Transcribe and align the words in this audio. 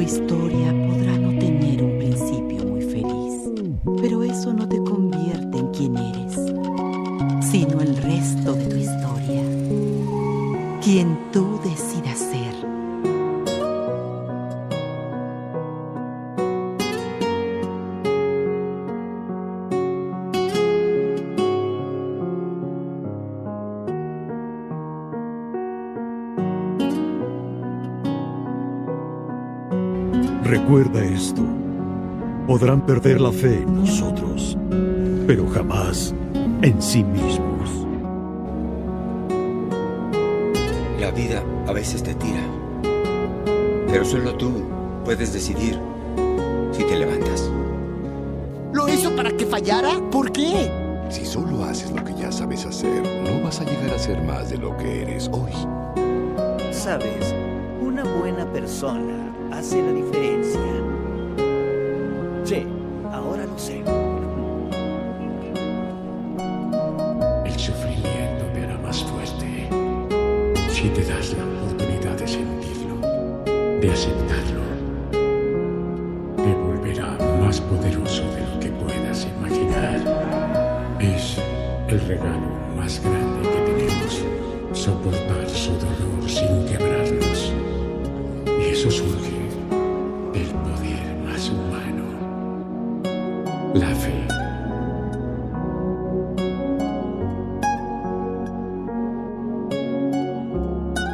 Tu 0.00 0.06
historia 0.06 0.72
podrá 0.88 1.18
no 1.18 1.38
tener 1.38 1.82
un 1.82 1.98
principio 1.98 2.64
muy 2.64 2.80
feliz, 2.80 3.50
pero 4.00 4.22
eso 4.22 4.50
no 4.54 4.66
te 4.66 4.78
convierte 4.78 5.58
en 5.58 5.66
quien 5.72 5.94
eres, 5.94 6.36
sino 7.42 7.82
el 7.82 7.94
resto 7.98 8.54
de 8.54 8.64
tu 8.64 8.76
historia, 8.76 9.42
quien 10.82 11.18
tú 11.32 11.60
decidas 11.62 12.18
ser. 12.18 12.39
Recuerda 30.50 31.04
esto. 31.04 31.42
Podrán 32.48 32.84
perder 32.84 33.20
la 33.20 33.30
fe 33.30 33.62
en 33.62 33.72
nosotros, 33.76 34.58
pero 35.24 35.48
jamás 35.48 36.12
en 36.62 36.82
sí 36.82 37.04
mismos. 37.04 37.86
La 40.98 41.12
vida 41.12 41.44
a 41.68 41.72
veces 41.72 42.02
te 42.02 42.16
tira, 42.16 42.42
pero 43.92 44.04
solo 44.04 44.34
tú 44.34 44.50
puedes 45.04 45.32
decidir 45.32 45.78
si 46.72 46.82
te 46.82 46.98
levantas. 46.98 47.48
¿Lo 48.72 48.88
hizo 48.88 49.14
para 49.14 49.30
que 49.30 49.46
fallara? 49.46 50.00
¿Por 50.10 50.32
qué? 50.32 50.68
Si 51.10 51.24
solo 51.24 51.62
haces 51.62 51.92
lo 51.92 52.02
que 52.02 52.14
ya 52.14 52.32
sabes 52.32 52.66
hacer, 52.66 53.04
no 53.22 53.40
vas 53.44 53.60
a 53.60 53.64
llegar 53.64 53.90
a 53.94 53.98
ser 54.00 54.20
más 54.24 54.50
de 54.50 54.58
lo 54.58 54.76
que 54.78 55.02
eres 55.02 55.30
hoy. 55.32 55.52
Sabes, 56.72 57.36
una 57.80 58.04
buena 58.04 58.44
persona 58.52 59.32
hace 59.52 59.82
la 59.82 59.92
diferencia. 59.92 60.60
Sí, 62.44 62.66
ahora 63.10 63.44
lo 63.46 63.58
sé. 63.58 63.82
El 67.44 67.58
sufrimiento 67.58 68.44
te 68.52 68.64
hará 68.64 68.78
más 68.78 69.02
fuerte 69.04 69.68
si 70.68 70.88
te 70.88 71.04
das 71.04 71.34
la 71.36 71.44
oportunidad 71.44 72.16
de 72.16 72.28
sentirlo, 72.28 72.96
de 73.80 73.90
aceptarlo. 73.90 74.60
Te 76.36 76.54
volverá 76.54 77.16
más 77.40 77.60
poderoso 77.60 78.22
de 78.34 78.46
lo 78.46 78.60
que 78.60 78.70
puedas 78.70 79.26
imaginar. 79.38 80.00
Es 81.00 81.38
el 81.88 82.00
regalo 82.06 82.48
más 82.76 83.00
grande 83.02 83.48
que 83.48 83.58
tenemos, 83.72 84.24
soportar 84.72 85.48
su 85.48 85.72
dolor 85.72 86.28
sin 86.28 86.66
quebrarnos. 86.66 86.89
Eso 88.80 88.90
surge 88.90 89.36
del 90.32 90.48
poder 90.54 91.14
más 91.26 91.50
humano, 91.50 92.02
la 93.74 93.94
fe. 93.94 94.26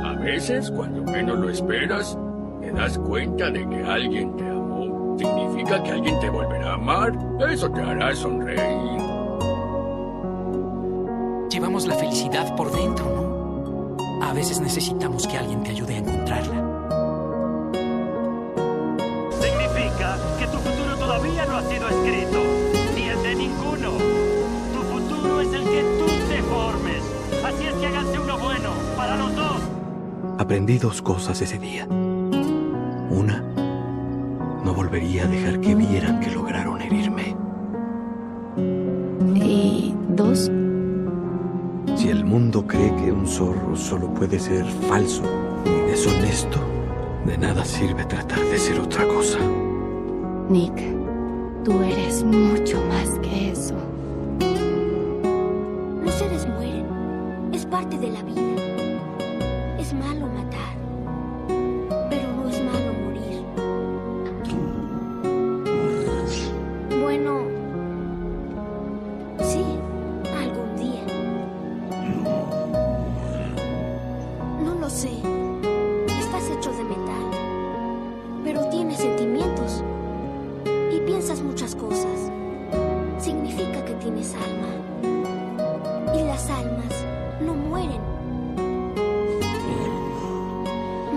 A 0.05 0.13
veces, 0.21 0.71
cuando 0.71 1.03
menos 1.11 1.41
lo 1.41 1.51
esperas, 1.51 2.17
te 2.61 2.71
das 2.71 2.97
cuenta 2.99 3.51
de 3.51 3.69
que 3.69 3.83
alguien 3.83 4.37
te 4.37 4.49
amó. 4.49 5.17
Significa 5.19 5.83
que 5.83 5.91
alguien 5.91 6.21
te 6.21 6.31
volverá 6.31 6.71
a 6.71 6.75
amar. 6.75 7.19
Eso 7.51 7.69
te 7.69 7.81
hará 7.81 8.15
sonreír. 8.15 9.01
Llevamos 11.51 11.85
la 11.89 11.97
felicidad 11.97 12.55
por 12.55 12.71
dentro, 12.71 13.07
¿no? 13.07 14.25
A 14.25 14.33
veces 14.33 14.61
necesitamos 14.61 15.27
que 15.27 15.37
alguien 15.37 15.65
te 15.65 15.71
ayude 15.71 15.97
a 15.97 15.99
encontrarla. 15.99 16.76
Escrito, 21.89 22.43
ni 22.95 23.09
el 23.09 23.23
de 23.23 23.35
ninguno. 23.35 23.91
Tu 24.73 24.81
futuro 24.93 25.41
es 25.41 25.53
el 25.53 25.65
que 25.65 25.83
tú 25.99 26.07
te 26.29 26.43
formes. 26.43 27.03
Así 27.45 27.67
es 27.67 27.75
que 27.75 27.87
háganse 27.87 28.19
uno 28.19 28.39
bueno 28.39 28.71
para 28.97 29.17
los 29.17 29.35
dos. 29.35 29.61
Aprendí 30.39 30.79
dos 30.79 31.01
cosas 31.03 31.41
ese 31.41 31.59
día. 31.59 31.87
Una, 31.87 33.43
no 34.65 34.75
volvería 34.75 35.25
a 35.25 35.29
dejar 35.29 35.61
que 35.61 35.75
vieran 35.75 36.21
que 36.21 36.31
lograron 36.31 36.81
herirme. 36.83 37.37
Y 39.35 39.95
dos, 40.09 40.51
Si 41.97 42.09
el 42.11 42.25
mundo 42.25 42.67
cree 42.67 42.95
que 42.97 43.13
un 43.13 43.27
zorro 43.27 43.77
solo 43.77 44.13
puede 44.13 44.39
ser 44.39 44.65
falso 44.89 45.23
y 45.65 45.91
deshonesto, 45.91 46.59
de 47.25 47.39
nada 47.39 47.65
sirve 47.65 48.05
tratar 48.05 48.41
de 48.41 48.59
ser 48.59 48.79
otra 48.81 49.07
cosa. 49.07 49.39
Nick, 50.49 50.75
tú 51.67 51.83
eres 51.83 52.23
mucho 52.23 52.81
más 52.83 53.19
que 53.19 53.51
eso. 53.51 53.75
Los 56.01 56.15
seres 56.15 56.47
mueren. 56.47 56.87
Es 57.53 57.67
parte 57.67 57.99
de 57.99 58.09
la 58.09 58.23
vida. 58.23 58.41
Es 59.77 59.93
malo 59.93 60.29
matar. 60.29 60.77
Pero 62.09 62.29
no 62.37 62.49
es 62.49 62.63
malo 62.63 62.93
morir. 63.03 63.43
Bueno, 67.03 67.43
sí, 69.41 69.65
algún 70.39 70.77
día. 70.77 71.03
No 74.65 74.75
lo 74.77 74.89
sé. 74.89 75.11
Estás 76.17 76.49
hecho 76.49 76.71
de 76.71 76.85
metal. 76.85 77.27
Pero 78.45 78.69
tienes 78.69 78.99
sentimientos. 78.99 79.36
Muchas 81.27 81.75
cosas. 81.75 82.31
Significa 83.19 83.85
que 83.85 83.95
tienes 83.95 84.33
alma. 84.33 86.15
Y 86.15 86.23
las 86.23 86.49
almas 86.49 87.05
no 87.45 87.53
mueren. 87.53 88.01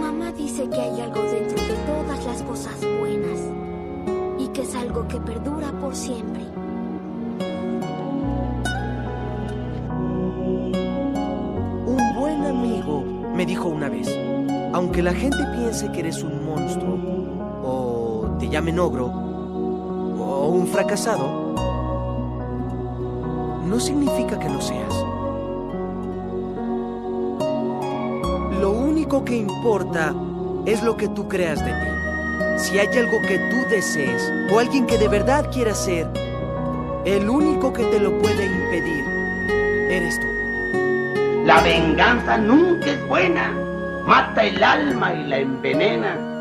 Mamá 0.01 0.31
dice 0.31 0.67
que 0.67 0.81
hay 0.81 1.01
algo 1.01 1.21
dentro 1.21 1.61
de 1.63 1.75
todas 1.85 2.25
las 2.25 2.41
cosas 2.41 2.73
buenas 2.99 3.39
y 4.39 4.47
que 4.47 4.63
es 4.63 4.75
algo 4.75 5.07
que 5.07 5.19
perdura 5.19 5.71
por 5.79 5.95
siempre. 5.95 6.41
Un 11.85 12.15
buen 12.15 12.45
amigo 12.45 13.03
me 13.35 13.45
dijo 13.45 13.69
una 13.69 13.89
vez, 13.89 14.09
aunque 14.73 15.03
la 15.03 15.13
gente 15.13 15.37
piense 15.55 15.91
que 15.91 15.99
eres 15.99 16.23
un 16.23 16.45
monstruo, 16.45 16.97
o 17.63 18.37
te 18.39 18.49
llamen 18.49 18.79
ogro, 18.79 19.28
o 20.39 20.47
un 20.47 20.67
fracasado, 20.67 21.27
no 23.65 23.79
significa 23.79 24.39
que 24.39 24.49
lo 24.49 24.61
seas. 24.61 24.93
Lo 28.59 28.71
único 28.71 29.23
que 29.23 29.35
importa 29.37 30.13
es 30.65 30.81
lo 30.83 30.97
que 30.97 31.07
tú 31.09 31.27
creas 31.27 31.59
de 31.63 31.71
ti. 31.71 31.89
Si 32.57 32.79
hay 32.79 32.87
algo 32.97 33.21
que 33.21 33.37
tú 33.49 33.69
desees 33.69 34.31
o 34.51 34.59
alguien 34.59 34.85
que 34.85 34.97
de 34.97 35.07
verdad 35.07 35.49
quiera 35.51 35.73
ser, 35.73 36.07
el 37.05 37.29
único 37.29 37.71
que 37.71 37.83
te 37.85 37.99
lo 37.99 38.17
puede 38.19 38.45
impedir 38.45 39.05
eres 39.89 40.19
tú. 40.19 40.27
La 41.45 41.61
venganza 41.61 42.37
nunca 42.37 42.91
es 42.91 43.07
buena. 43.07 43.51
Mata 44.05 44.43
el 44.43 44.63
alma 44.63 45.13
y 45.13 45.27
la 45.27 45.37
envenena. 45.37 46.38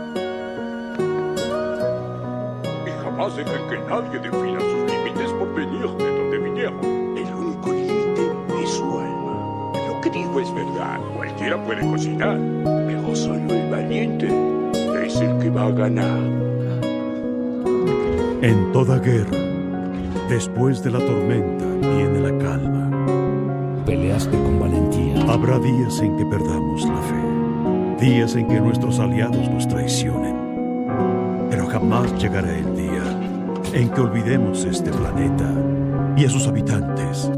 Jamás 3.18 3.34
dejen 3.34 3.68
que 3.68 3.78
nadie 3.90 4.20
defina 4.20 4.60
sus 4.60 4.92
límites 4.92 5.32
por 5.32 5.52
venir 5.52 5.88
de 5.88 6.18
donde 6.18 6.38
vinieron. 6.38 6.78
El 7.16 7.34
único 7.34 7.72
límite 7.72 8.62
es 8.62 8.70
su 8.70 8.84
alma. 8.84 9.72
Lo 9.88 10.00
que 10.00 10.10
digo 10.10 10.38
es 10.38 10.54
verdad. 10.54 11.00
Cualquiera 11.16 11.64
puede 11.64 11.80
cocinar, 11.80 12.38
pero 12.86 13.16
solo 13.16 13.52
el 13.52 13.70
valiente 13.72 14.28
es 15.04 15.16
el 15.20 15.36
que 15.38 15.50
va 15.50 15.66
a 15.66 15.70
ganar. 15.72 16.20
En 18.40 18.70
toda 18.72 19.00
guerra, 19.00 19.36
después 20.28 20.80
de 20.84 20.92
la 20.92 21.00
tormenta 21.00 21.64
viene 21.88 22.20
la 22.20 22.38
calma. 22.38 23.84
Peleaste 23.84 24.30
con 24.30 24.60
valentía. 24.60 25.24
Habrá 25.28 25.58
días 25.58 25.98
en 25.98 26.16
que 26.16 26.24
perdamos 26.26 26.84
la 26.84 27.02
fe, 27.02 28.06
días 28.06 28.36
en 28.36 28.46
que 28.46 28.60
nuestros 28.60 29.00
aliados 29.00 29.50
nos 29.50 29.66
traicionen. 29.66 30.38
Pero 31.50 31.66
jamás 31.66 32.14
llegará 32.22 32.54
el 32.54 32.76
día 32.76 33.17
en 33.72 33.90
que 33.90 34.00
olvidemos 34.00 34.64
este 34.64 34.90
planeta 34.90 35.52
y 36.16 36.24
a 36.24 36.30
sus 36.30 36.46
habitantes 36.46 37.30